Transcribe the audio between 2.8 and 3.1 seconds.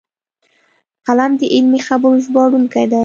دی